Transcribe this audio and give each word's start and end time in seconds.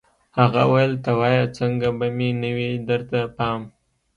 هغه 0.39 0.63
ویل 0.71 0.93
ته 1.03 1.11
وایه 1.19 1.45
څنګه 1.57 1.87
به 1.97 2.07
مې 2.17 2.29
نه 2.41 2.49
وي 2.55 2.71
درته 2.89 3.19
پام 3.37 3.61